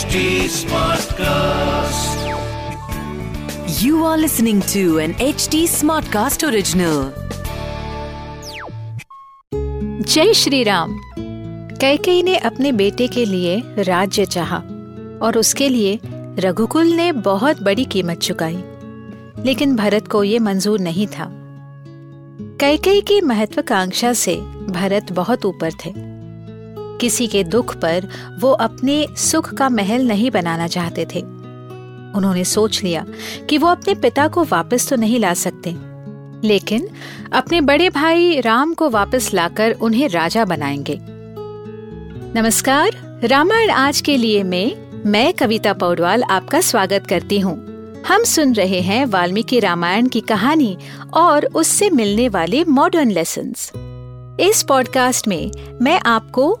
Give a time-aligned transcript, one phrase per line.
[0.00, 2.20] HD Smartcast.
[3.82, 7.02] You are listening to an HD Smartcast original.
[10.04, 10.96] जय श्री राम
[11.80, 14.58] कैकेयी ने अपने बेटे के लिए राज्य चाहा
[15.22, 15.98] और उसके लिए
[16.38, 18.62] रघुकुल ने बहुत बड़ी कीमत चुकाई
[19.44, 21.30] लेकिन भरत को ये मंजूर नहीं था
[22.60, 24.36] कैकेयी की महत्वाकांक्षा से
[24.70, 26.09] भरत बहुत ऊपर थे
[27.00, 28.08] किसी के दुख पर
[28.40, 31.20] वो अपने सुख का महल नहीं बनाना चाहते थे।
[32.16, 33.04] उन्होंने सोच लिया
[33.48, 35.74] कि वो अपने पिता को वापस तो नहीं ला सकते,
[36.48, 36.88] लेकिन
[37.32, 40.98] अपने बड़े भाई राम को वापस लाकर उन्हें राजा बनाएँगे।
[42.34, 47.58] नमस्कार, रामायण आज के लिए में मैं कविता पौडवाल आपका स्वागत करती हूँ।
[48.08, 50.76] हम सुन रहे हैं वाल्मीकि रामायण की कहानी
[51.14, 53.52] और उससे मिलने वाले मॉडर्न लेसन
[54.40, 55.50] इस पॉडकास्ट में
[55.82, 56.60] मैं आपको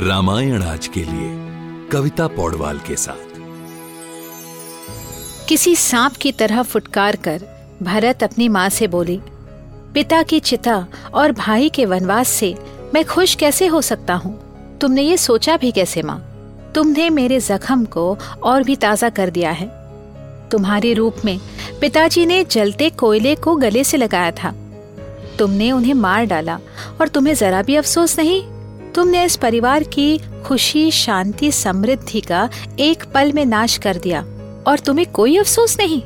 [0.00, 1.28] रामायण आज के लिए,
[1.88, 3.38] कविता पौडवाल के साथ।
[5.48, 7.42] किसी सांप की तरह फुटकार कर
[7.82, 9.20] भरत अपनी माँ से बोली,
[9.94, 12.54] पिता की चिता और भाई के वनवास से
[12.94, 14.40] मैं खुश कैसे हो सकता हूँ?
[14.80, 16.18] तुमने ये सोचा भी कैसे माँ?
[16.74, 19.70] तुमने मेरे जख्म को और भी ताज़ा कर दिया है।
[20.50, 21.40] तुम्हारे रूप में
[21.80, 24.54] पिताजी ने जलते कोयले को गले से लगाया था।
[25.38, 26.58] तुमने उन्हें मार डाला
[27.00, 28.55] और तुम्हें जरा भी अफसोस नहीं?
[28.96, 34.20] तुमने इस परिवार की खुशी, शांति, समृद्धि का एक पल में नाश कर दिया
[34.66, 36.00] और तुम्हें कोई अफसोस नहीं।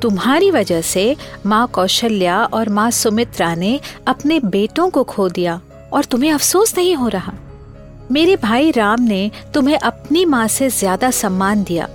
[0.00, 1.04] तुम्हारी वजह से
[1.46, 5.60] माँ कौशल्या और माँ सुमित्रा ने अपने बेटों को खो दिया
[5.92, 7.32] और तुम्हें अफसोस नहीं हो रहा।
[8.10, 11.88] मेरे भाई राम ने तुम्हें अपनी माँ से ज़्यादा सम्मान दिया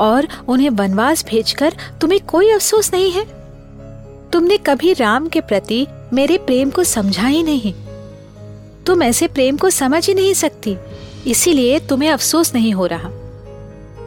[0.00, 3.24] और उन्हें वनवास भेजकर तुम्हें कोई अफसोस नहीं है।
[4.30, 7.74] तुमने कभी राम के प्रति मेरे प्रेम को समझा ही नहीं।
[8.86, 10.76] तुम ऐसे प्रेम को समझ ही नहीं सकती।
[11.26, 13.10] इसीलिए तुम्हें अफसोस नहीं हो रहा।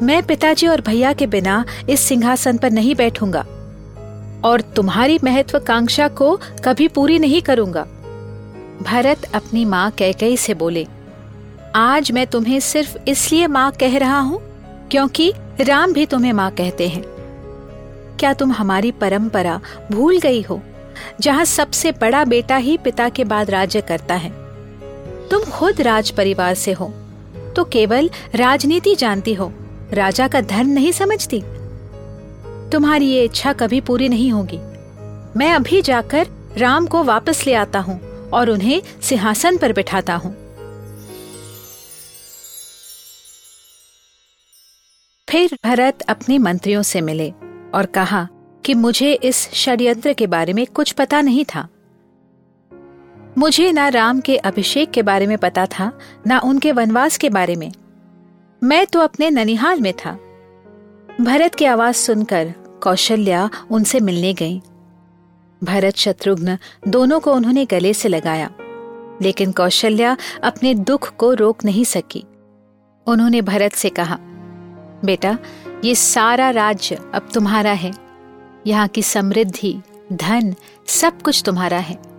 [0.01, 3.45] मैं पिताजी और भैया के बिना इस सिंहासन पर नहीं बैठूँगा
[4.45, 7.83] और तुम्हारी महत्वाकांक्षा को कभी पूरी नहीं करूँगा।
[8.81, 10.85] भरत अपनी माँ कैकई से बोले,
[11.75, 14.41] आज मैं तुम्हें सिर्फ़ इसलिए माँ कह रहा हूँ
[14.91, 15.31] क्योंकि
[15.61, 17.03] राम भी तुम्हें माँ कहते हैं।
[18.19, 19.59] क्या तुम हमारी परंपरा
[19.91, 20.61] भूल गई हो,
[21.21, 24.44] जहाँ सबसे बड़ा बेटा ही पिता के बाद राज्य करता है?
[25.31, 26.93] तुम खुद राज परिवार से हो।
[27.55, 29.51] तो केवल राजनीति जानती हो।
[29.93, 31.41] राजा का धन नहीं समझती।
[32.71, 34.57] तुम्हारी ये इच्छा कभी पूरी नहीं होगी।
[35.39, 36.27] मैं अभी जाकर
[36.57, 40.35] राम को वापस ले आता हूँ और उन्हें सिंहासन पर बिठाता हूँ।
[45.29, 47.33] फिर भरत अपने मंत्रियों से मिले
[47.75, 48.27] और कहा
[48.65, 51.67] कि मुझे इस षड्यंत्र के बारे में कुछ पता नहीं था।
[53.37, 57.55] मुझे ना राम के अभिषेक के बारे में पता था, ना उनके वनवास के बारे
[57.55, 57.71] में।
[58.63, 60.11] मैं तो अपने ननिहाल में था।
[61.21, 62.53] भरत की आवाज़ सुनकर
[62.83, 64.61] कौशल्या उनसे मिलने गई।
[65.63, 66.57] भरत शत्रुघ्न
[66.87, 68.49] दोनों को उन्होंने गले से लगाया,
[69.21, 72.23] लेकिन कौशल्या अपने दुख को रोक नहीं सकी।
[73.07, 74.17] उन्होंने भरत से कहा,
[75.05, 75.37] बेटा,
[75.85, 77.93] ये सारा राज्य अब तुम्हारा है।
[78.67, 79.81] यहाँ की समृद्धि,
[80.13, 80.55] धन
[80.87, 82.14] सब कुछ तुम्हारा है।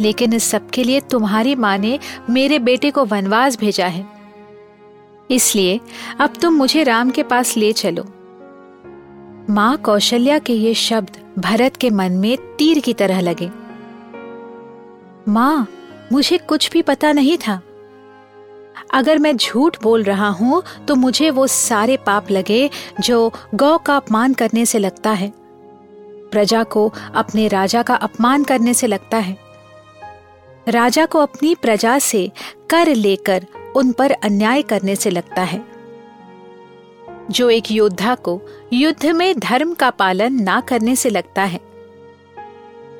[0.00, 1.98] लेकिन इस सब के लिए तुम्हारी माँ ने
[2.30, 4.06] मेरे बेटे को वनवास भेजा है।
[5.30, 5.80] इसलिए
[6.20, 8.04] अब तुम मुझे राम के पास ले चलो।
[9.50, 13.50] माँ कौशल्या के ये शब्द भरत के मन में तीर की तरह लगे।
[15.28, 15.66] माँ,
[16.12, 17.60] मुझे कुछ भी पता नहीं था।
[18.94, 22.70] अगर मैं झूठ बोल रहा हूँ तो मुझे वो सारे पाप लगे
[23.00, 25.32] जो गौ का अपमान करने से लगता है।
[26.30, 29.45] प्रजा को अपने राजा का अपमान करने से लगता है।
[30.68, 32.32] राजा को अपनी प्रजा से
[32.70, 33.46] कर लेकर
[33.76, 35.64] उन पर अन्याय करने से लगता है।
[37.30, 38.40] जो एक योद्धा को
[38.72, 41.60] युद्ध में धर्म का पालन ना करने से लगता है।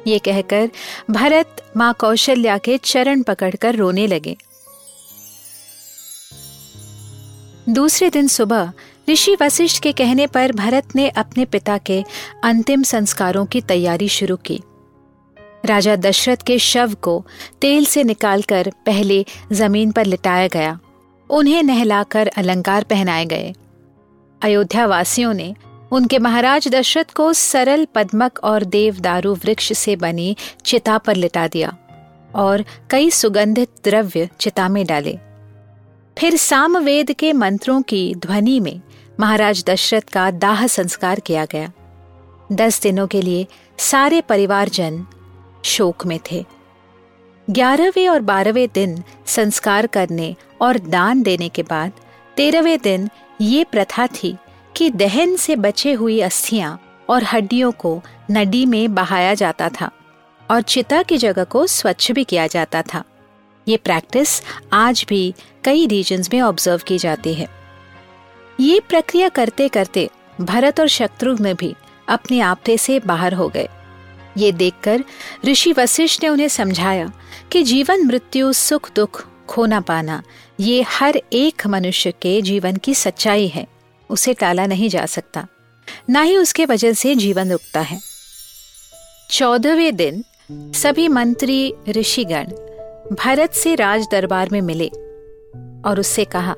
[0.06, 0.70] ये कहकर
[1.10, 4.36] भरत माँ कौशल्या के चरण पकड़कर रोने लगे।
[7.68, 8.72] दूसरे दिन सुबह
[9.10, 12.04] ऋषि वशिष्ठ के कहने पर भरत ने अपने पिता के
[12.44, 14.62] अंतिम संस्कारों की तैयारी शुरू की।
[15.64, 17.24] राजा दशरथ के शव को
[17.60, 20.78] तेल से निकालकर पहले ज़मीन पर लिटाया गया।
[21.30, 23.52] उन्हें नहलाकर अलंकार पहनाए गए।
[24.42, 25.54] अयोध्या वासियों ने
[25.92, 31.76] उनके महाराज दशरथ को सरल पद्मक और देवदारू वृक्ष से बनी चिता पर लिटा दिया
[32.34, 35.18] और कई सुगंधित द्रव्य चिता में डाले।
[36.18, 38.80] फिर सामवेद के मंत्रों की ध्वनि में
[39.20, 41.72] महाराज दशरथ का दाह संस्कार किया गया।
[42.52, 43.46] दस दिनों के लिए
[43.78, 45.06] सारे परिवारजन
[45.66, 46.44] शोक में थे।
[47.48, 51.92] ग्यारहवें और बारहवें दिन संस्कार करने और दान देने के बाद
[52.36, 53.08] तेरहवें दिन
[53.40, 54.36] ये प्रथा थी
[54.76, 56.78] कि दहन से बचे हुई अस्थियाँ
[57.10, 59.90] और हड्डियों को नदी में बहाया जाता था
[60.50, 63.02] और चिता की जगह को स्वच्छ भी किया जाता था।
[63.66, 64.40] ये प्रैक्टिस
[64.72, 65.34] आज भी
[65.64, 67.48] कई रीजन्स में ऑब्ज़र्व की जाती है।
[68.60, 70.08] ये प्रक्रिया करते करते
[70.40, 71.74] भरत और शत्रुघ्न भी
[72.08, 73.68] अपने आपते से बाहर हो गए।
[74.36, 75.04] ये देखकर
[75.44, 77.12] ऋषि वशिष्ठ ने उन्हें समझाया
[77.52, 80.22] कि जीवन, मृत्यु, सुख, दुख खोना पाना,
[80.60, 83.66] ये हर एक मनुष्य के जीवन की सच्चाई है।
[84.10, 85.46] उसे टाला नहीं जा सकता।
[86.10, 87.98] ना ही उसके वजह से जीवन रुकता है।
[89.30, 92.44] चौदहवें दिन सभी मंत्री, ऋषिगण
[93.12, 94.88] भरत से राज दरबार में मिले
[95.88, 96.52] और उससे कहा,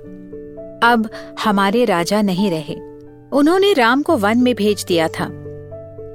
[0.83, 1.11] अब
[1.41, 2.75] हमारे राजा नहीं रहे।
[3.33, 5.45] उन्होंने राम को वन में भेज दिया था।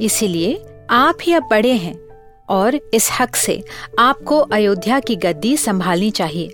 [0.01, 1.99] इसीलिए आप ही अब बड़े हैं
[2.49, 3.63] और इस हक से
[3.99, 6.49] आपको अयोध्या की गद्दी संभालनी चाहिए।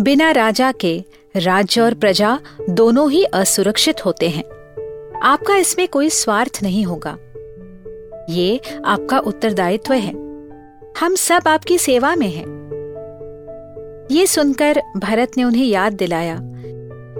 [0.00, 1.04] बिना राजा के
[1.36, 2.40] राज्य और प्रजा
[2.70, 4.44] दोनों ही असुरक्षित होते हैं।
[5.22, 7.18] आपका इसमें कोई स्वार्थ नहीं होगा।
[8.30, 10.12] ये आपका उत्तरदायित्व है।
[11.00, 12.54] हम सब आपकी सेवा में हैं।
[14.10, 16.38] ये सुनकर भरत ने उन्हें याद दिलाया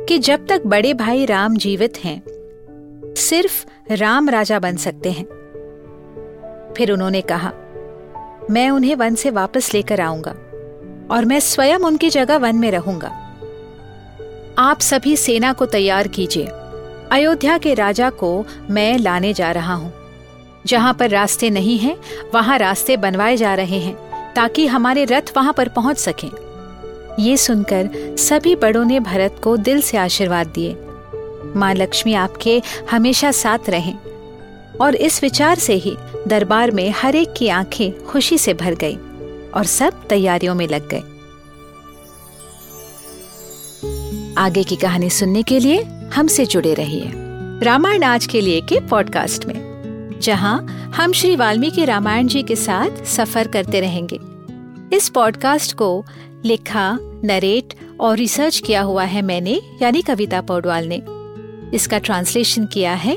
[0.09, 2.23] कि जब तक बड़े भाई राम जीवित हैं,
[3.19, 5.44] सिर्फ़ राम राजा बन सकते हैं।
[6.77, 7.53] फिर उन्होंने कहा,
[8.51, 10.35] मैं उन्हें वन से वापस लेकर आऊँगा
[11.11, 13.09] और मैं स्वयं उनकी जगह वन में रहूँगा।
[14.59, 16.47] आप सभी सेना को तैयार कीजिए।
[17.13, 19.93] अयोध्या के राजा को मैं लाने जा रहा हूँ।
[20.67, 21.97] जहाँ पर रास्ते नहीं हैं,
[22.35, 23.97] वहाँ रास्ते बनवाए जा रहे हैं,
[24.35, 26.31] ताकि हमारे रथ वहाँ पर पहुँच सकें।
[27.19, 30.77] ये सुनकर सभी बड़ों ने भरत को दिल से आशीर्वाद दिए।
[31.57, 33.99] माँ लक्ष्मी आपके हमेशा साथ रहें।
[34.81, 35.97] और इस विचार से ही
[36.29, 38.97] दरबार में हर एक की आँखें खुशी से भर गई
[39.51, 41.03] और सब तैयारियों में लग गए।
[44.39, 45.83] आगे की कहानी सुनने के लिए
[46.15, 47.13] हमसे जुड़े रहिए
[47.63, 49.55] रामायण आज के लिए के पॉडकास्ट में,
[50.23, 50.67] जहाँ
[50.97, 54.19] हम श्री वाल्मीकि रामायण जी के साथ सफ़र करते रहेंगे।
[54.97, 56.05] इस पॉडकास्ट को
[56.45, 61.03] लिखा, नरेट और रिसर्च किया हुआ है मैंने, यानी कविता पौडवाल ने।
[61.77, 63.17] इसका ट्रांसलेशन किया है